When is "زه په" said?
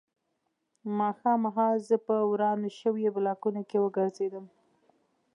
1.89-2.15